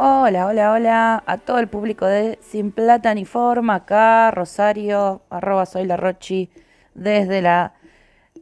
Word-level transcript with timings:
Hola, 0.00 0.46
hola, 0.46 0.70
hola 0.70 1.24
a 1.26 1.38
todo 1.38 1.58
el 1.58 1.66
público 1.66 2.06
de 2.06 2.38
Sin 2.40 2.70
Plata 2.70 3.12
ni 3.14 3.24
Forma, 3.24 3.74
acá 3.74 4.30
Rosario, 4.30 5.22
arroba 5.28 5.66
soy 5.66 5.86
la 5.86 5.96
Rochi, 5.96 6.50
desde 6.94 7.42
la 7.42 7.74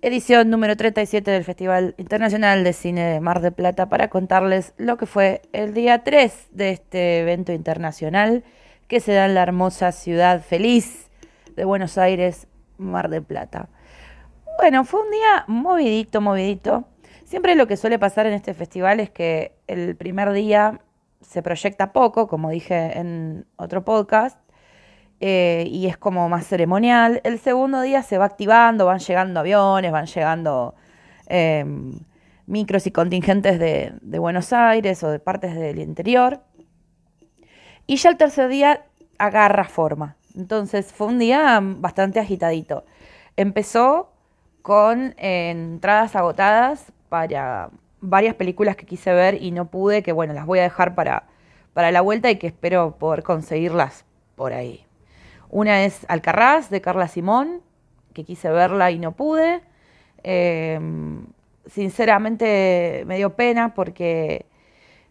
edición 0.02 0.50
número 0.50 0.76
37 0.76 1.30
del 1.30 1.44
Festival 1.44 1.94
Internacional 1.96 2.62
de 2.62 2.74
Cine 2.74 3.06
de 3.06 3.20
Mar 3.20 3.40
de 3.40 3.52
Plata 3.52 3.88
para 3.88 4.08
contarles 4.08 4.74
lo 4.76 4.98
que 4.98 5.06
fue 5.06 5.40
el 5.54 5.72
día 5.72 6.04
3 6.04 6.48
de 6.50 6.72
este 6.72 7.20
evento 7.20 7.54
internacional 7.54 8.44
que 8.86 9.00
se 9.00 9.14
da 9.14 9.24
en 9.24 9.32
la 9.32 9.42
hermosa 9.42 9.92
ciudad 9.92 10.42
feliz 10.42 11.08
de 11.56 11.64
Buenos 11.64 11.96
Aires, 11.96 12.48
Mar 12.76 13.08
de 13.08 13.22
Plata. 13.22 13.70
Bueno, 14.58 14.84
fue 14.84 15.00
un 15.00 15.10
día 15.10 15.44
movidito, 15.46 16.20
movidito. 16.20 16.84
Siempre 17.24 17.54
lo 17.54 17.66
que 17.66 17.78
suele 17.78 17.98
pasar 17.98 18.26
en 18.26 18.34
este 18.34 18.52
festival 18.52 19.00
es 19.00 19.08
que 19.08 19.52
el 19.66 19.96
primer 19.96 20.32
día 20.32 20.82
se 21.20 21.42
proyecta 21.42 21.92
poco, 21.92 22.28
como 22.28 22.50
dije 22.50 22.98
en 22.98 23.46
otro 23.56 23.84
podcast, 23.84 24.38
eh, 25.20 25.64
y 25.68 25.86
es 25.86 25.96
como 25.96 26.28
más 26.28 26.46
ceremonial. 26.46 27.20
El 27.24 27.38
segundo 27.38 27.80
día 27.80 28.02
se 28.02 28.18
va 28.18 28.26
activando, 28.26 28.86
van 28.86 28.98
llegando 28.98 29.40
aviones, 29.40 29.92
van 29.92 30.06
llegando 30.06 30.74
em, 31.26 32.00
micros 32.46 32.86
y 32.86 32.90
contingentes 32.90 33.58
de, 33.58 34.18
Buenos 34.18 34.52
Aires 34.52 35.02
o 35.02 35.10
de 35.10 35.18
partes 35.18 35.54
del 35.54 35.78
interior. 35.78 36.40
Y 37.86 37.96
ya 37.96 38.10
el 38.10 38.16
tercer 38.16 38.48
día 38.48 38.84
agarra 39.18 39.64
forma. 39.64 40.16
Entonces 40.34 40.92
fue 40.92 41.06
un 41.08 41.18
día 41.18 41.60
bastante 41.62 42.20
agitadito. 42.20 42.84
Empezó 43.36 44.12
con 44.62 45.14
eh, 45.18 45.50
entradas 45.50 46.16
agotadas 46.16 46.92
para 47.08 47.70
varias 48.08 48.34
películas 48.34 48.76
que 48.76 48.86
quise 48.86 49.12
ver 49.12 49.42
y 49.42 49.50
no 49.50 49.66
pude, 49.66 50.02
que 50.02 50.12
bueno, 50.12 50.32
las 50.32 50.46
voy 50.46 50.60
a 50.60 50.62
dejar 50.62 50.94
para, 50.94 51.24
para 51.72 51.90
la 51.90 52.00
vuelta 52.00 52.30
y 52.30 52.36
que 52.36 52.46
espero 52.46 52.96
poder 52.98 53.22
conseguirlas 53.22 54.04
por 54.36 54.52
ahí. 54.52 54.84
Una 55.50 55.84
es 55.84 56.06
Alcarraz 56.08 56.70
de 56.70 56.80
Carla 56.80 57.08
Simón, 57.08 57.62
que 58.12 58.24
quise 58.24 58.48
verla 58.50 58.90
y 58.90 58.98
no 58.98 59.12
pude. 59.12 59.60
Em, 60.22 61.26
sinceramente 61.66 63.04
me 63.06 63.16
dio 63.16 63.34
pena 63.34 63.74
porque 63.74 64.46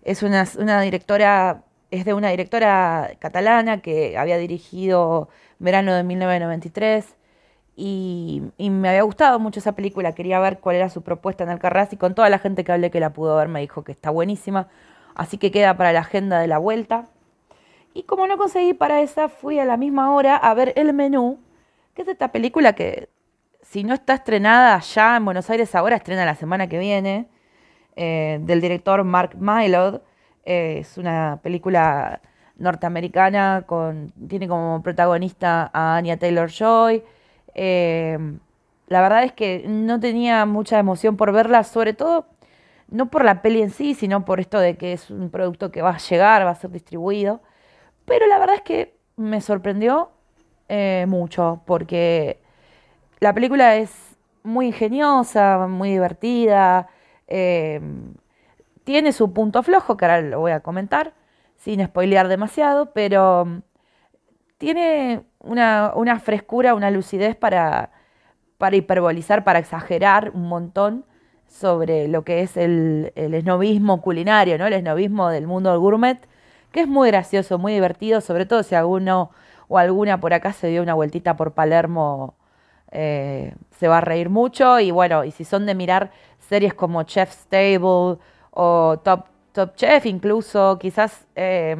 es 0.04 0.24
una, 0.24 0.48
una, 0.58 0.82
directora, 0.82 1.64
es 1.92 2.06
de 2.06 2.14
una 2.14 2.30
directora 2.30 3.12
catalana 3.20 3.82
que 3.82 4.18
había 4.18 4.38
dirigido 4.38 5.30
Verano 5.60 5.94
de 5.94 6.04
1993 6.04 7.16
y, 7.76 8.42
me 8.58 8.90
había 8.90 9.04
gustado 9.04 9.40
mucho 9.40 9.60
esa 9.60 9.74
película, 9.74 10.14
quería 10.14 10.40
ver 10.40 10.60
cuál 10.60 10.78
era 10.78 10.90
su 10.90 11.02
propuesta 11.02 11.44
en 11.44 11.50
Alcarraz 11.50 11.92
y 11.94 11.98
con 11.98 12.16
toda 12.16 12.30
la 12.30 12.40
gente 12.40 12.64
que 12.64 12.72
hablé 12.72 12.92
que 12.92 13.00
la 13.00 13.12
pudo 13.12 13.36
ver 13.36 13.48
me 13.48 13.60
dijo 13.60 13.84
que 13.84 13.92
está 13.92 14.10
buenísima, 14.10 14.68
así 15.14 15.38
que 15.38 15.52
queda 15.52 15.76
para 15.78 15.92
la 15.94 16.00
agenda 16.00 16.40
de 16.40 16.48
la 16.48 16.58
vuelta. 16.58 17.06
Y 17.94 18.04
como 18.04 18.28
no 18.28 18.38
conseguí 18.38 18.74
para 18.74 19.02
esa, 19.02 19.30
fui 19.30 19.60
a 19.60 19.66
la 19.66 19.78
misma 19.78 20.14
hora 20.14 20.36
a 20.36 20.54
ver 20.54 20.74
El 20.76 20.94
Menú, 20.94 21.40
que 21.94 22.02
es 22.04 22.08
esta 22.08 22.32
película 22.32 22.74
que 22.74 23.10
si 23.62 23.84
no 23.84 23.94
está 23.94 24.16
estrenada 24.16 24.80
ya 24.80 25.18
en 25.18 25.26
Buenos 25.26 25.50
Aires 25.50 25.74
ahora, 25.76 25.96
estrena 25.96 26.26
la 26.26 26.36
semana 26.36 26.68
que 26.68 26.78
viene, 26.78 27.28
eh, 27.96 28.40
del 28.42 28.62
director 28.62 29.04
Mark 29.04 29.36
Mylod. 29.40 30.02
Eh, 30.46 30.80
es 30.82 30.98
una 30.98 31.40
película 31.42 32.22
norteamericana, 32.58 33.64
con, 33.66 34.14
tiene 34.28 34.48
como 34.48 34.82
protagonista 34.84 35.70
a 35.74 35.98
Anya 35.98 36.18
Taylor-Joy, 36.18 37.04
eh, 37.56 38.18
la 38.88 39.02
verdad 39.02 39.24
es 39.24 39.34
que 39.34 39.66
no 39.68 40.00
tenía 40.00 40.46
mucha 40.46 40.78
emoción 40.78 41.18
por 41.18 41.32
verla, 41.32 41.64
sobre 41.64 41.94
todo 41.94 42.28
no 42.90 43.10
por 43.10 43.26
la 43.26 43.42
peli 43.42 43.62
en 43.62 43.72
sí, 43.72 43.96
sino 43.96 44.26
por 44.26 44.40
esto 44.40 44.60
de 44.60 44.78
que 44.78 44.94
es 44.94 45.10
un 45.10 45.30
producto 45.32 45.72
que 45.72 45.82
va 45.82 45.92
a 45.92 45.98
llegar, 45.98 46.46
va 46.46 46.52
a 46.52 46.56
ser 46.56 46.70
distribuido. 46.72 47.42
Pero 48.06 48.28
la 48.28 48.38
verdad 48.38 48.56
es 48.56 48.62
que 48.62 48.96
me 49.18 49.42
sorprendió 49.42 50.12
eh, 50.70 51.06
mucho, 51.08 51.62
porque 51.66 52.40
la 53.20 53.34
película 53.34 53.76
es 53.78 54.16
muy 54.44 54.68
ingeniosa, 54.68 55.66
muy 55.68 55.92
divertida, 55.92 56.88
eh, 57.28 57.82
tiene 58.84 59.12
su 59.12 59.34
punto 59.34 59.64
flojo, 59.64 59.98
que 59.98 60.06
ahora 60.06 60.22
lo 60.22 60.40
voy 60.40 60.52
a 60.52 60.60
comentar, 60.60 61.14
sin 61.58 61.84
spoilear 61.84 62.28
demasiado, 62.28 62.92
pero 62.94 63.62
tiene 64.58 65.24
una, 65.40 66.20
frescura, 66.24 66.74
una 66.74 66.92
lucidez 66.92 67.36
para, 67.36 67.92
para 68.58 68.76
hiperbolizar, 68.76 69.44
para 69.44 69.60
exagerar 69.60 70.32
un 70.34 70.48
montón 70.48 71.06
sobre 71.48 72.08
lo 72.08 72.24
que 72.24 72.42
es 72.42 72.58
el, 72.58 73.12
el 73.16 73.34
esnovismo 73.34 74.02
culinario, 74.02 74.58
¿no? 74.58 74.68
El 74.68 74.74
esnovismo 74.74 75.30
del 75.30 75.48
mundo 75.48 75.72
del 75.72 75.80
gourmet, 75.80 76.28
que 76.72 76.82
es 76.82 76.88
muy 76.88 77.10
gracioso, 77.10 77.58
muy 77.58 77.74
divertido, 77.74 78.22
sobre 78.22 78.46
todo 78.46 78.64
si 78.64 78.76
alguno 78.76 79.32
o 79.68 79.78
alguna 79.78 80.20
por 80.20 80.34
acá 80.34 80.54
se 80.54 80.68
dio 80.68 80.82
una 80.82 80.94
vueltita 80.94 81.36
por 81.38 81.54
Palermo, 81.54 82.36
eh, 82.92 83.56
se 83.72 83.88
va 83.88 84.00
a 84.00 84.02
reír 84.02 84.30
mucho. 84.30 84.80
Y 84.80 84.92
bueno, 84.92 85.24
y 85.24 85.32
si 85.32 85.46
son 85.46 85.66
de 85.66 85.76
mirar 85.76 86.12
series 86.40 86.74
como 86.74 87.04
Chef's 87.04 87.48
Table 87.48 88.18
o 88.52 89.00
Top, 89.04 89.26
Top 89.52 89.76
Chef 89.76 90.06
incluso, 90.06 90.78
quizás 90.80 91.26
eh, 91.36 91.76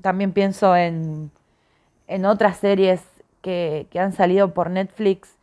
también 0.00 0.32
pienso 0.32 0.76
en 0.76 1.30
en 2.06 2.24
otras 2.24 2.58
series 2.58 3.02
que, 3.42 3.88
han 3.94 4.12
salido 4.12 4.54
por 4.54 4.70
Netflix, 4.70 5.36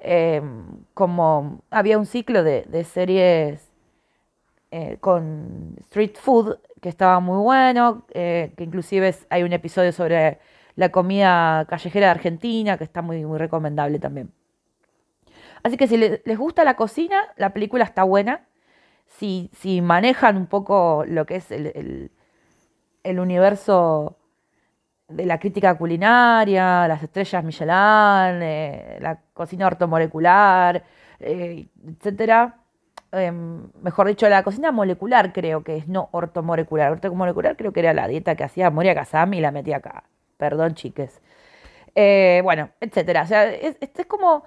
em, 0.00 0.64
como 0.94 1.62
había 1.70 1.98
un 1.98 2.06
ciclo 2.06 2.42
de, 2.42 2.84
series 2.84 3.70
eh, 4.70 4.98
con 5.00 5.76
street 5.80 6.16
food 6.16 6.58
que 6.80 6.88
estaba 6.88 7.20
muy 7.20 7.38
bueno, 7.42 8.04
eh, 8.12 8.52
que 8.56 8.64
inclusive 8.64 9.14
hay 9.30 9.42
un 9.42 9.52
episodio 9.52 9.92
sobre 9.92 10.38
la 10.76 10.90
comida 10.90 11.66
callejera 11.68 12.06
de 12.06 12.12
Argentina, 12.12 12.78
que 12.78 12.84
está 12.84 13.02
muy, 13.02 13.24
muy 13.24 13.38
recomendable 13.38 13.98
también. 13.98 14.32
Así 15.62 15.76
que 15.76 15.86
si 15.88 15.96
les 15.98 16.38
gusta 16.38 16.64
la 16.64 16.76
cocina, 16.76 17.20
la 17.36 17.52
película 17.52 17.84
está 17.84 18.02
buena. 18.04 18.46
Si, 19.06 19.50
si 19.52 19.82
manejan 19.82 20.36
un 20.36 20.46
poco 20.46 21.04
lo 21.06 21.26
que 21.26 21.36
es 21.36 21.50
el, 21.50 22.10
el 23.02 23.20
universo 23.20 24.16
de 25.10 25.26
la 25.26 25.38
crítica 25.38 25.76
culinaria, 25.76 26.86
las 26.88 27.02
estrellas 27.02 27.44
Michelin, 27.44 28.42
eh, 28.42 28.98
la 29.00 29.18
cocina 29.34 29.66
ortomolecular, 29.66 30.82
eh, 31.18 31.66
etcétera. 31.86 32.56
Em, 33.12 33.68
mejor 33.82 34.06
dicho, 34.06 34.28
la 34.28 34.44
cocina 34.44 34.70
molecular 34.70 35.32
creo 35.32 35.64
que 35.64 35.78
es, 35.78 35.88
no 35.88 36.08
ortomolecular. 36.12 36.92
Ortomolecular 36.92 37.56
creo 37.56 37.72
que 37.72 37.80
era 37.80 37.92
la 37.92 38.06
dieta 38.06 38.36
que 38.36 38.44
hacía 38.44 38.70
Moria 38.70 38.94
Kazami 38.94 39.38
y 39.38 39.40
la 39.40 39.50
metía 39.50 39.78
acá. 39.78 40.04
Perdón, 40.36 40.74
chiques. 40.74 41.20
Eh, 41.94 42.40
bueno, 42.44 42.70
etcétera. 42.80 43.22
O 43.22 43.26
sea, 43.26 43.50
esto 43.50 44.02
es 44.02 44.06
como 44.06 44.44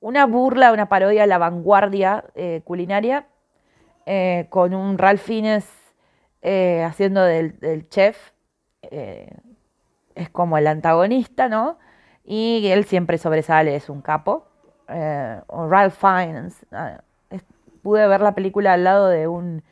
una 0.00 0.26
burla, 0.26 0.72
una 0.72 0.88
parodia 0.88 1.24
a 1.24 1.26
la 1.26 1.38
vanguardia 1.38 2.24
culinaria 2.64 3.26
con 4.50 4.74
un 4.74 4.98
Ralph 4.98 5.20
Fiennes 5.20 5.66
haciendo 6.42 7.24
del 7.24 7.88
chef 7.88 8.32
es 10.14 10.30
como 10.30 10.58
el 10.58 10.66
antagonista, 10.66 11.48
¿no? 11.48 11.78
Y 12.24 12.66
él 12.68 12.84
siempre 12.84 13.18
sobresale, 13.18 13.76
es 13.76 13.88
un 13.88 14.00
capo. 14.00 14.46
Eh, 14.88 15.40
o 15.48 15.68
Ralph 15.68 15.94
Fiennes. 15.94 16.66
Ah, 16.72 17.00
pude 17.82 18.06
ver 18.06 18.20
la 18.20 18.34
película 18.34 18.74
al 18.74 18.84
lado 18.84 19.08
de 19.08 19.28
un, 19.28 19.62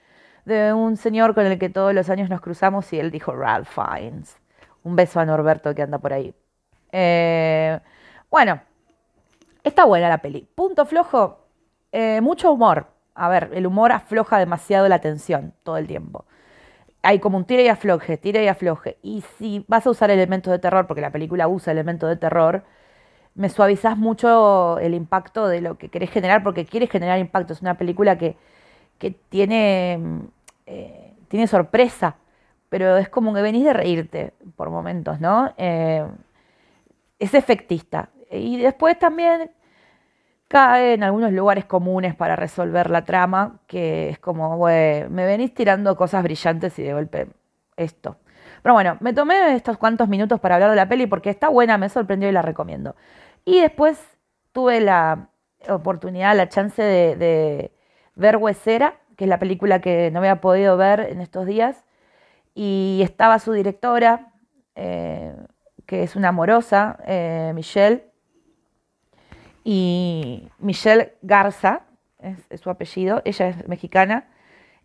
de 0.45 0.73
un 0.73 0.97
señor 0.97 1.35
con 1.35 1.47
el 1.47 1.59
que 1.59 1.71
todos 1.71 1.95
los 1.95 2.11
años 2.11 2.29
nos 2.29 2.41
cruzamos 2.41 2.93
y 2.93 2.99
él 2.99 3.11
dijo 3.11 3.35
Ralph 3.35 3.69
Fiennes. 3.69 4.39
Un 4.85 4.97
beso 4.97 5.21
a 5.21 5.25
Norberto 5.25 5.75
que 5.75 5.83
anda 5.83 5.99
por 5.99 6.13
ahí. 6.13 6.35
Eh, 6.91 7.79
bueno, 8.31 8.61
está 9.63 9.85
buena 9.85 10.09
la 10.09 10.19
peli. 10.19 10.49
Punto 10.55 10.85
flojo, 10.87 11.47
eh, 11.93 12.21
mucho 12.21 12.53
humor. 12.53 12.89
A 13.15 13.29
ver, 13.29 13.51
el 13.55 13.67
humor 13.67 13.93
afloja 13.93 14.39
demasiado 14.39 14.89
la 14.89 15.01
tensión 15.01 15.55
todo 15.63 15.77
el 15.77 15.87
tiempo 15.87 16.25
hay 17.03 17.19
como 17.19 17.37
un 17.37 17.45
tira 17.45 17.63
y 17.63 17.69
afloje, 17.69 18.17
tira 18.17 18.43
y 18.43 18.49
afloje. 18.49 18.99
Y 19.03 19.23
si 19.39 19.65
vas 19.69 19.87
a 19.87 19.91
usar 19.91 20.11
elementos 20.11 20.53
de 20.53 20.59
terror, 20.59 20.87
porque 20.87 21.01
la 21.01 21.11
película 21.11 21.49
usa 21.49 21.73
elementos 21.73 22.09
de 22.09 22.17
terror, 22.17 22.65
me 23.35 23.49
suavizás 23.49 23.99
mucho 23.99 24.79
el 24.79 24.95
impacto 24.95 25.49
de 25.49 25.61
lo 25.61 25.79
que 25.79 25.89
querés 25.89 26.11
generar, 26.11 26.43
porque 26.43 26.65
quieres 26.67 26.91
generar 26.91 27.19
impacto. 27.19 27.53
Es 27.53 27.63
una 27.63 27.77
película 27.77 28.19
que, 28.19 28.37
tiene, 29.31 30.01
eh, 30.67 31.15
tiene 31.29 31.47
sorpresa, 31.49 32.17
pero 32.69 32.97
es 32.97 33.09
como 33.09 33.35
que 33.35 33.43
venís 33.43 33.65
de 33.65 33.73
reírte 33.73 34.33
por 34.57 34.71
momentos, 34.71 35.21
¿no? 35.21 35.53
Eh, 35.57 36.07
es 37.19 37.35
efectista. 37.35 38.11
Y 38.31 38.59
después 38.59 38.99
también 38.99 39.51
cae 40.53 40.93
en 40.93 41.03
algunos 41.03 41.33
lugares 41.33 41.65
comunes 41.65 42.15
para 42.15 42.37
resolver 42.37 42.91
la 42.91 43.07
trama, 43.07 43.61
que 43.67 44.11
es 44.11 44.19
como, 44.19 44.59
me 44.59 45.09
venís 45.09 45.55
tirando 45.55 45.97
cosas 45.97 46.23
brillantes 46.23 46.79
y 46.79 46.83
de 46.83 46.93
golpe 46.93 47.29
esto. 47.79 48.19
Pero 48.63 48.75
bueno, 48.75 48.99
me 49.01 49.15
tomé 49.15 49.55
estos 49.55 49.79
cuantos 49.79 50.11
minutos 50.11 50.41
para 50.41 50.57
hablar 50.57 50.69
de 50.69 50.77
la 50.77 50.87
peli 50.87 51.07
porque 51.07 51.31
está 51.31 51.49
buena, 51.49 51.79
me 51.79 51.89
sorprendió 51.89 52.29
y 52.29 52.33
la 52.33 52.43
recomiendo. 52.43 52.95
Y 53.47 53.63
después 53.63 53.99
tuve 54.53 54.83
la 54.83 55.31
oportunidad, 55.71 56.37
la 56.37 56.51
chance 56.51 56.83
de, 56.83 57.73
ver 58.15 58.37
Huesera, 58.37 59.01
que 59.17 59.25
es 59.25 59.31
la 59.31 59.39
película 59.39 59.81
que 59.81 60.11
no 60.11 60.19
había 60.19 60.43
podido 60.43 60.77
ver 60.77 61.01
en 61.01 61.23
estos 61.23 61.47
días. 61.47 61.87
y 62.55 63.01
estaba 63.03 63.39
su 63.39 63.53
directora, 63.53 64.33
eh, 64.75 65.35
que 65.87 66.03
es 66.03 66.15
una 66.15 66.29
amorosa, 66.29 66.99
eh, 67.07 67.53
Michelle, 67.55 68.12
y 69.65 70.49
Michelle 70.59 71.15
Garza, 71.23 71.83
es, 72.19 72.61
su 72.61 72.71
apellido, 72.71 73.23
ella 73.25 73.49
es 73.49 73.69
mexicana, 73.69 74.29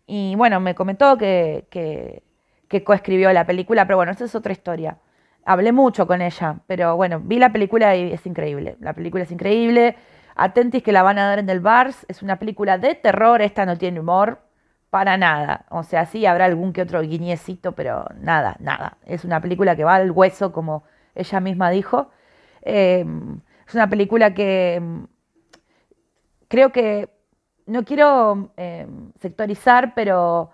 y 0.06 0.34
bueno, 0.36 0.60
me 0.60 0.74
comentó 0.74 1.18
que, 1.18 1.66
que, 1.70 2.22
que 2.68 2.84
coescribió 2.84 3.32
la 3.32 3.46
película, 3.46 3.86
pero 3.86 3.96
bueno, 3.96 4.12
esa 4.12 4.24
es 4.24 4.34
otra 4.34 4.52
historia. 4.52 4.98
Hablé 5.44 5.72
mucho 5.72 6.06
con 6.06 6.20
ella, 6.20 6.60
pero 6.66 6.96
bueno, 6.96 7.20
vi 7.20 7.38
la 7.38 7.52
película 7.52 7.96
y 7.96 8.12
es 8.12 8.26
increíble. 8.26 8.76
La 8.80 8.92
película 8.92 9.24
es 9.24 9.30
increíble. 9.30 9.96
Atentis 10.34 10.82
que 10.82 10.92
la 10.92 11.02
van 11.02 11.18
a 11.18 11.26
dar 11.26 11.38
en 11.38 11.48
el 11.48 11.60
Bars. 11.60 12.04
Es 12.08 12.22
una 12.22 12.38
película 12.38 12.76
de 12.76 12.94
terror. 12.94 13.40
Esta 13.40 13.64
no 13.64 13.76
tiene 13.78 14.00
humor 14.00 14.40
para 14.90 15.16
nada. 15.16 15.64
O 15.70 15.82
sea, 15.82 16.06
sí 16.06 16.26
habrá 16.26 16.44
algún 16.44 16.72
que 16.72 16.82
otro 16.82 17.00
guiñecito, 17.00 17.72
pero 17.72 18.06
nada, 18.20 18.56
nada. 18.60 18.98
Es 19.06 19.24
una 19.24 19.40
película 19.40 19.74
que 19.74 19.84
va 19.84 19.94
al 19.94 20.10
hueso, 20.10 20.52
como 20.52 20.84
ella 21.14 21.40
misma 21.40 21.70
dijo. 21.70 22.10
Em, 22.62 23.40
es 23.68 23.74
una 23.74 23.88
película 23.88 24.34
que 24.34 24.76
em, 24.76 25.06
creo 26.48 26.72
que 26.72 27.10
no 27.66 27.84
quiero 27.84 28.52
em, 28.56 29.12
sectorizar, 29.20 29.94
pero 29.94 30.50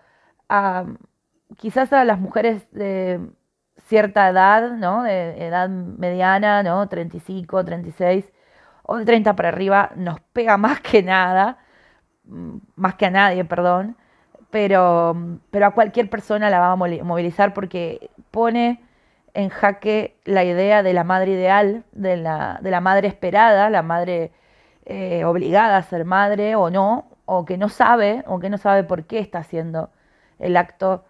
quizás 1.57 1.93
a 1.93 2.05
las 2.05 2.19
mujeres 2.21 2.71
de 2.73 3.21
cierta 3.87 4.29
edad, 4.29 4.73
¿no? 4.73 5.03
De 5.05 5.47
edad 5.47 5.69
mediana, 5.69 6.63
¿no? 6.63 6.89
35, 6.89 7.65
36 7.65 8.33
o 8.85 8.97
de 8.99 9.05
30 9.05 9.37
para 9.37 9.49
arriba, 9.51 9.93
nos 9.97 10.21
pega 10.33 10.57
más 10.59 10.81
que 10.81 11.03
nada, 11.03 11.59
mm, 12.25 12.59
más 12.77 12.95
que 12.97 13.07
a 13.07 13.11
nadie, 13.11 13.45
perdón, 13.45 13.97
pero, 14.51 15.17
pero 15.51 15.67
a 15.67 15.71
cualquier 15.73 16.11
persona 16.11 16.51
la 16.51 16.61
va 16.61 16.73
a 16.73 16.77
movilizar 16.77 17.55
porque 17.55 18.11
pone 18.31 18.84
en 19.35 19.49
jaque 19.51 20.17
la 20.25 20.45
idea 20.45 20.83
de 20.83 20.93
la 20.93 21.05
madre 21.05 21.33
ideal, 21.33 21.85
de 21.93 22.17
la, 22.17 22.59
de 22.63 22.71
la 22.71 22.81
madre 22.81 23.09
esperada, 23.09 23.69
la 23.71 23.83
madre 23.83 24.33
eh, 24.87 25.25
obligada 25.25 25.77
a 25.77 25.83
ser 25.83 26.05
madre 26.05 26.57
o 26.57 26.71
no, 26.71 27.07
o 27.27 27.45
que 27.45 27.59
no 27.59 27.69
sabe, 27.69 28.23
o 28.27 28.39
que 28.39 28.51
no 28.51 28.59
sabe 28.59 28.85
por 28.85 29.05
qué 29.05 29.19
está 29.19 29.39
haciendo 29.39 29.91
el 30.39 30.57
acto 30.57 31.05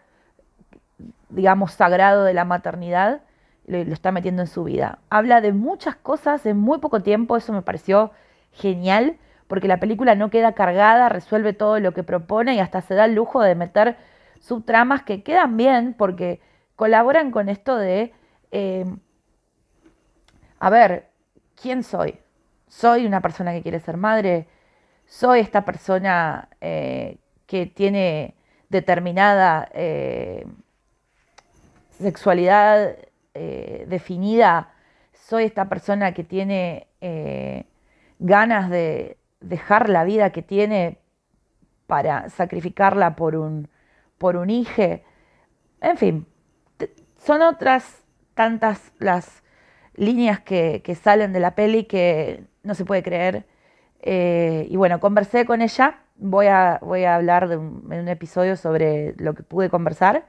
digamos, 1.34 1.72
sagrado 1.72 2.24
de 2.24 2.34
la 2.34 2.44
maternidad, 2.44 3.20
lo, 3.66 3.78
está 3.78 4.12
metiendo 4.12 4.42
en 4.42 4.48
su 4.48 4.64
vida. 4.64 4.98
Habla 5.10 5.40
de 5.40 5.52
muchas 5.52 5.96
cosas 5.96 6.46
en 6.46 6.56
muy 6.56 6.78
poco 6.78 7.00
tiempo, 7.00 7.36
eso 7.36 7.52
me 7.52 7.62
pareció 7.62 8.12
genial, 8.52 9.16
porque 9.48 9.68
la 9.68 9.78
película 9.78 10.14
no 10.14 10.30
queda 10.30 10.52
cargada, 10.52 11.08
resuelve 11.08 11.52
todo 11.52 11.80
lo 11.80 11.92
que 11.92 12.02
propone 12.02 12.54
y 12.54 12.60
hasta 12.60 12.80
se 12.80 12.94
da 12.94 13.04
el 13.04 13.14
lujo 13.14 13.42
de 13.42 13.54
meter 13.54 13.96
subtramas 14.40 15.02
que 15.02 15.22
quedan 15.22 15.56
bien, 15.56 15.94
porque 15.96 16.40
colaboran 16.76 17.30
con 17.30 17.48
esto 17.48 17.76
de, 17.76 18.12
eh, 18.50 18.84
a 20.58 20.70
ver, 20.70 21.10
¿quién 21.60 21.82
soy? 21.82 22.18
¿Soy 22.68 23.06
una 23.06 23.20
persona 23.20 23.52
que 23.52 23.62
quiere 23.62 23.80
ser 23.80 23.96
madre? 23.96 24.48
¿Soy 25.06 25.40
esta 25.40 25.64
persona 25.64 26.48
eh, 26.60 27.18
que 27.46 27.66
tiene 27.66 28.34
determinada... 28.68 29.68
Eh, 29.72 30.46
sexualidad 31.90 32.96
eh, 33.34 33.86
definida, 33.88 34.74
soy 35.12 35.44
esta 35.44 35.68
persona 35.68 36.12
que 36.12 36.24
tiene 36.24 36.88
ganas 38.18 38.68
de 38.68 39.16
dejar 39.40 39.88
la 39.88 40.02
vida 40.02 40.30
que 40.30 40.42
tiene 40.42 40.98
para 41.86 42.28
sacrificarla 42.30 43.14
por 43.14 43.36
un, 43.36 43.68
por 44.18 44.36
un 44.36 44.50
hijo. 44.50 45.00
En 45.80 45.96
fin, 45.96 46.26
son 47.24 47.42
otras 47.42 48.04
tantas 48.34 48.92
las 48.98 49.42
líneas 49.94 50.40
que, 50.40 50.82
salen 51.00 51.32
de 51.32 51.40
la 51.40 51.54
peli 51.54 51.84
que 51.84 52.44
no 52.62 52.74
se 52.74 52.84
puede 52.84 53.02
creer. 53.02 53.46
Eh, 54.02 54.66
y 54.70 54.76
bueno, 54.76 55.00
conversé 55.00 55.46
con 55.46 55.62
ella. 55.62 56.00
Voy 56.16 56.46
a, 56.46 56.78
voy 56.82 57.04
a 57.04 57.16
hablar 57.16 57.48
de 57.48 57.54
en 57.54 57.62
un 57.62 58.08
episodio 58.08 58.56
sobre 58.56 59.14
lo 59.18 59.34
que 59.34 59.42
pude 59.42 59.70
conversar 59.70 60.26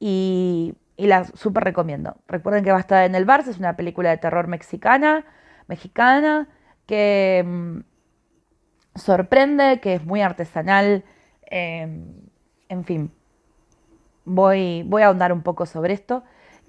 y, 0.00 0.74
la 0.96 1.24
súper 1.24 1.64
recomiendo. 1.64 2.16
Recuerden 2.26 2.64
que 2.64 2.72
va 2.72 2.78
a 2.78 2.80
estar 2.80 3.04
en 3.04 3.14
el 3.14 3.26
Barça, 3.26 3.48
es 3.48 3.58
una 3.58 3.76
película 3.76 4.10
de 4.10 4.16
terror 4.18 4.48
mexicana, 4.48 5.24
mexicana, 5.68 6.48
que 6.86 7.44
mm, 7.46 7.80
sorprende, 8.96 9.80
que 9.80 9.94
es 9.94 10.04
muy 10.04 10.22
artesanal, 10.22 11.04
em, 11.50 12.28
en 12.68 12.84
fin, 12.84 13.12
voy, 14.28 14.82
voy 14.84 15.02
a 15.02 15.06
ahondar 15.06 15.32
un 15.32 15.42
poco 15.42 15.66
sobre 15.66 15.94
esto. 15.94 16.22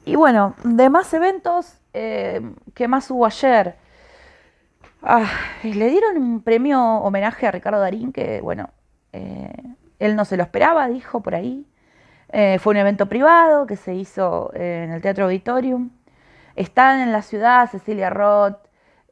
Y 0.05 0.15
bueno, 0.15 0.55
de 0.63 0.89
más 0.89 1.13
eventos, 1.13 1.79
em, 1.93 2.55
¿qué 2.73 2.87
más 2.87 3.09
hubo 3.11 3.25
ayer? 3.25 3.75
Ah, 5.01 5.27
le 5.63 5.89
dieron 5.89 6.17
un 6.17 6.41
premio 6.41 6.81
homenaje 6.81 7.47
a 7.47 7.51
Ricardo 7.51 7.79
Darín, 7.79 8.11
que 8.11 8.41
bueno, 8.41 8.69
eh, 9.13 9.53
él 9.99 10.15
no 10.15 10.25
se 10.25 10.37
lo 10.37 10.43
esperaba, 10.43 10.87
dijo 10.87 11.21
por 11.21 11.35
ahí. 11.35 11.65
Eh, 12.31 12.59
fue 12.59 12.71
un 12.71 12.77
evento 12.77 13.07
privado 13.07 13.65
que 13.65 13.75
se 13.75 13.95
hizo 13.95 14.51
eh, 14.53 14.83
en 14.85 14.91
el 14.91 15.01
Teatro 15.01 15.25
Auditorium. 15.25 15.91
Están 16.55 16.99
en 16.99 17.11
la 17.11 17.21
ciudad 17.21 17.69
Cecilia 17.69 18.09
Roth, 18.09 18.57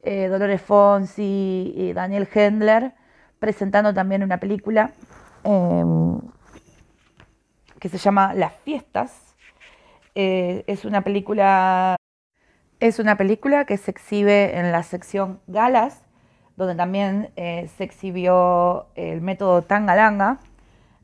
eh, 0.04 0.28
Dolores 0.28 0.62
Fonsi 0.62 1.74
y 1.76 1.94
Daniel 1.94 2.28
Hendler 2.34 2.94
presentando 3.40 3.94
también 3.94 4.24
una 4.24 4.40
película 4.40 4.92
em, 5.44 6.20
que 7.92 7.98
se 7.98 8.04
llama 8.04 8.34
Las 8.34 8.54
Fiestas. 8.64 9.36
es 10.16 10.86
una 10.86 11.02
película 11.02 11.96
es 12.80 13.00
una 13.00 13.18
película 13.18 13.66
que 13.66 13.78
se 13.78 13.92
exhibe 13.92 14.58
en 14.58 14.72
la 14.72 14.84
sección 14.84 15.40
Galas, 15.48 16.04
donde 16.56 16.76
también 16.76 17.32
se 17.36 17.84
exhibió 17.84 18.88
el 18.96 19.22
método 19.22 19.62
Tangalanga. 19.62 20.40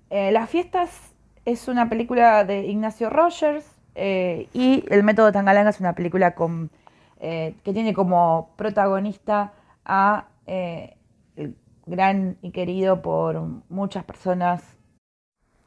las 0.09 0.49
fiestas 0.49 1.13
es 1.45 1.67
una 1.67 1.89
película 1.89 2.43
de 2.43 2.65
Ignacio 2.65 3.09
Rogers 3.09 3.65
eh, 3.95 4.47
y 4.53 4.83
El 4.89 5.03
método 5.03 5.31
Tangalanga 5.31 5.69
es 5.69 5.79
una 5.79 5.93
película 5.93 6.33
con, 6.33 6.71
eh, 7.19 7.55
que 7.63 7.73
tiene 7.73 7.93
como 7.93 8.51
protagonista 8.55 9.53
a 9.85 10.27
eh, 10.47 10.97
el 11.35 11.55
gran 11.85 12.37
y 12.41 12.51
querido 12.51 13.01
por 13.01 13.39
muchas 13.69 14.03
personas 14.03 14.63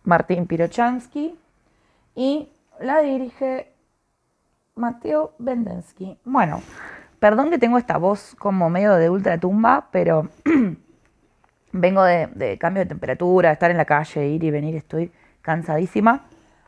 Martín 0.06 0.46
Pirochansky 0.46 1.38
y 2.14 2.48
la 2.80 3.00
dirige 3.00 3.72
Mateo 4.76 5.34
Bendensky. 5.38 6.16
Bueno, 6.25 6.62
perdón 7.18 7.50
que 7.50 7.58
tengo 7.58 7.76
esta 7.76 7.98
voz 7.98 8.34
como 8.38 8.70
medio 8.70 8.94
de 8.94 9.10
ultratumba, 9.10 9.88
pero 9.90 10.28
vengo 11.72 12.02
de, 12.04 12.56
cambio 12.58 12.84
de 12.84 12.88
temperatura, 12.88 13.52
estar 13.52 13.70
en 13.70 13.76
la 13.76 13.84
calle, 13.84 14.28
ir 14.28 14.44
y 14.44 14.50
venir, 14.50 14.76
estoy 14.76 15.12
cansadísima. 15.42 16.25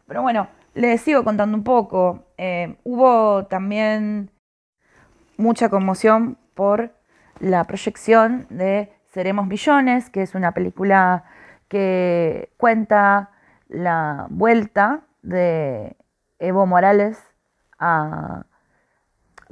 Pero 0.06 0.22
bueno, 0.22 0.48
les 0.74 1.00
sigo 1.00 1.22
contando 1.22 1.56
un 1.56 1.64
poco. 1.64 2.24
Eh, 2.36 2.76
hubo 2.84 3.46
también 3.46 4.30
mucha 5.36 5.68
conmoción 5.68 6.38
por 6.54 6.92
la 7.40 7.64
proyección 7.64 8.46
de 8.50 8.92
Seremos 9.12 9.46
Millones, 9.46 10.10
que 10.10 10.22
es 10.22 10.34
una 10.34 10.52
película 10.52 11.24
que 11.68 12.52
cuenta 12.56 13.30
la 13.68 14.26
vuelta 14.30 15.02
de 15.22 15.96
Evo 16.38 16.66
Morales 16.66 17.22
a... 17.78 18.44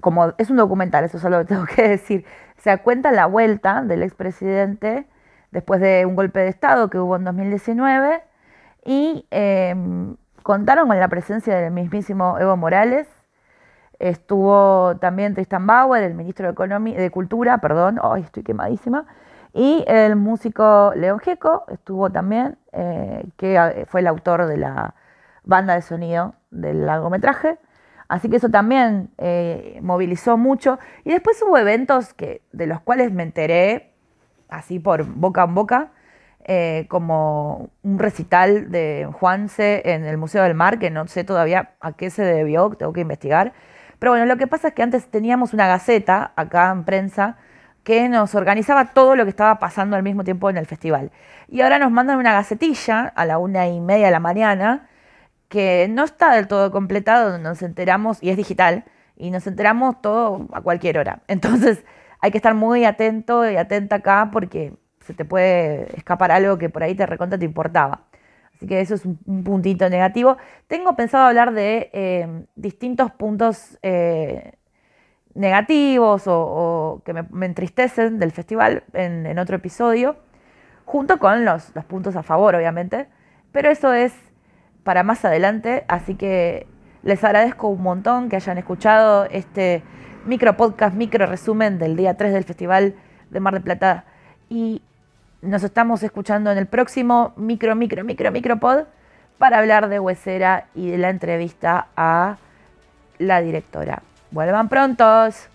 Como 0.00 0.34
es 0.36 0.50
un 0.50 0.56
documental, 0.56 1.04
eso 1.04 1.18
solo 1.18 1.44
tengo 1.46 1.64
que 1.64 1.88
decir. 1.88 2.24
O 2.58 2.60
sea, 2.60 2.82
cuenta 2.82 3.12
la 3.12 3.26
vuelta 3.26 3.82
del 3.82 4.02
expresidente 4.02 5.06
después 5.50 5.80
de 5.80 6.04
un 6.06 6.16
golpe 6.16 6.40
de 6.40 6.48
Estado 6.48 6.90
que 6.90 6.98
hubo 6.98 7.16
en 7.16 7.24
2019 7.24 8.22
y 8.84 9.26
em, 9.30 10.16
contaron 10.42 10.88
con 10.88 10.98
la 11.00 11.08
presencia 11.08 11.56
del 11.56 11.72
mismísimo 11.72 12.38
Evo 12.38 12.56
Morales. 12.56 13.08
Estuvo 13.98 14.96
también 15.00 15.34
Tristan 15.34 15.66
Bauer, 15.66 16.02
el 16.02 16.14
ministro 16.14 16.52
de, 16.52 16.94
de 16.94 17.10
Cultura, 17.10 17.58
perdón, 17.58 17.98
hoy 18.02 18.20
estoy 18.20 18.42
quemadísima. 18.42 19.06
Y 19.56 19.84
el 19.86 20.16
músico 20.16 20.92
León 20.96 21.18
Gieco 21.18 21.64
estuvo 21.68 22.10
también, 22.10 22.58
eh, 22.72 23.24
que 23.38 23.56
eh, 23.56 23.86
fue 23.86 24.00
el 24.00 24.06
autor 24.06 24.44
de 24.44 24.58
la 24.58 24.94
banda 25.44 25.74
de 25.74 25.80
sonido 25.80 26.34
del 26.50 26.84
largometraje. 26.84 27.56
Así 28.06 28.28
que 28.28 28.36
eso 28.36 28.50
también 28.50 29.08
eh, 29.16 29.78
movilizó 29.80 30.36
mucho. 30.36 30.78
Y 31.04 31.10
después 31.12 31.42
hubo 31.42 31.56
eventos 31.56 32.12
que, 32.12 32.42
de 32.52 32.66
los 32.66 32.80
cuales 32.80 33.12
me 33.12 33.22
enteré, 33.22 33.94
así 34.50 34.78
por 34.78 35.04
boca 35.04 35.44
en 35.44 35.54
boca, 35.54 35.92
como 36.88 37.70
un 37.82 37.98
recital 37.98 38.70
de 38.70 39.08
Juanse 39.10 39.82
en 39.86 40.04
el 40.04 40.18
Museo 40.18 40.42
del 40.42 40.54
Mar, 40.54 40.78
que 40.78 40.90
no 40.90 41.06
sé 41.08 41.24
todavía 41.24 41.70
a 41.80 41.92
qué 41.94 42.10
se 42.10 42.22
debió, 42.22 42.68
tengo 42.78 42.92
que 42.92 43.00
investigar. 43.00 43.54
Pero 43.98 44.12
bueno, 44.12 44.26
lo 44.26 44.36
que 44.36 44.46
pasa 44.46 44.68
es 44.68 44.74
que 44.74 44.82
antes 44.82 45.08
teníamos 45.10 45.54
una 45.54 45.66
gaceta 45.66 46.32
acá 46.36 46.70
en 46.70 46.84
prensa 46.84 47.38
que 47.86 48.08
nos 48.08 48.34
organizaba 48.34 48.86
todo 48.86 49.14
lo 49.14 49.22
que 49.22 49.30
estaba 49.30 49.60
pasando 49.60 49.94
al 49.94 50.02
mismo 50.02 50.24
tiempo 50.24 50.50
en 50.50 50.56
el 50.56 50.66
festival. 50.66 51.12
Y 51.46 51.60
ahora 51.60 51.78
nos 51.78 51.92
mandan 51.92 52.18
una 52.18 52.32
gacetilla 52.32 53.12
a 53.14 53.24
la 53.24 53.38
una 53.38 53.68
y 53.68 53.80
media 53.80 54.06
de 54.06 54.10
la 54.10 54.18
mañana 54.18 54.88
que 55.48 55.86
no 55.88 56.02
está 56.02 56.34
del 56.34 56.48
todo 56.48 56.72
completado, 56.72 57.38
nos 57.38 57.62
enteramos, 57.62 58.20
y 58.20 58.30
es 58.30 58.36
digital, 58.36 58.86
y 59.16 59.30
nos 59.30 59.46
enteramos 59.46 60.02
todo 60.02 60.48
a 60.52 60.62
cualquier 60.62 60.98
hora. 60.98 61.22
Entonces 61.28 61.84
hay 62.18 62.32
que 62.32 62.38
estar 62.38 62.56
muy 62.56 62.84
atento 62.84 63.48
y 63.48 63.56
atenta 63.56 63.96
acá 63.96 64.30
porque 64.32 64.74
se 65.02 65.14
te 65.14 65.24
puede 65.24 65.96
escapar 65.96 66.32
algo 66.32 66.58
que 66.58 66.68
por 66.68 66.82
ahí 66.82 66.96
te 66.96 67.06
recontra 67.06 67.38
te 67.38 67.44
importaba. 67.44 68.00
Así 68.56 68.66
que 68.66 68.80
eso 68.80 68.96
es 68.96 69.04
un, 69.04 69.44
puntito 69.44 69.88
negativo. 69.88 70.38
Tengo 70.66 70.96
pensado 70.96 71.26
hablar 71.26 71.52
de 71.52 71.88
eh, 71.92 72.46
distintos 72.56 73.12
puntos 73.12 73.78
eh, 73.82 74.54
negativos 75.36 76.24
o, 76.26 77.02
que 77.04 77.12
me, 77.12 77.46
entristecen 77.46 78.18
del 78.18 78.32
festival 78.32 78.82
en, 78.92 79.38
otro 79.38 79.56
episodio, 79.56 80.16
junto 80.84 81.18
con 81.18 81.44
los, 81.44 81.74
los 81.74 81.84
puntos 81.84 82.16
a 82.16 82.22
favor, 82.22 82.54
obviamente. 82.54 83.06
Pero 83.52 83.70
eso 83.70 83.92
es 83.92 84.12
para 84.82 85.02
más 85.02 85.24
adelante, 85.24 85.84
así 85.88 86.14
que 86.14 86.66
les 87.02 87.22
agradezco 87.22 87.68
un 87.68 87.82
montón 87.82 88.28
que 88.28 88.36
hayan 88.36 88.58
escuchado 88.58 89.26
este 89.30 89.82
micro 90.26 90.56
podcast, 90.56 90.96
micro 90.96 91.26
resumen 91.26 91.78
del 91.78 91.96
día 91.96 92.16
3 92.16 92.32
del 92.32 92.44
Festival 92.44 92.94
de 93.30 93.40
Mar 93.40 93.54
del 93.54 93.62
Plata. 93.62 94.04
Y 94.48 94.82
nos 95.42 95.62
estamos 95.62 96.02
escuchando 96.02 96.50
en 96.50 96.58
el 96.58 96.66
próximo 96.66 97.32
micro, 97.36 97.76
micro, 97.76 98.04
micro, 98.04 98.32
micro 98.32 98.58
pod 98.58 98.84
para 99.38 99.58
hablar 99.58 99.88
de 99.88 100.00
Huesera 100.00 100.66
y 100.74 100.90
de 100.90 100.98
la 100.98 101.10
entrevista 101.10 101.88
a 101.96 102.38
la 103.18 103.40
directora. 103.40 104.02
Vuelvan 104.36 104.68
prontos. 104.68 105.48